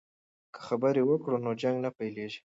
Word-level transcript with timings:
که 0.53 0.59
خبرې 0.67 1.01
وکړو 1.05 1.37
نو 1.45 1.51
جنګ 1.61 1.75
نه 1.85 1.89
پیلیږي. 1.97 2.39